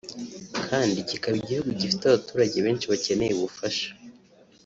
[0.67, 3.87] kandi kikaba igihugu gifite abaturage benshi bakeneye ubufasha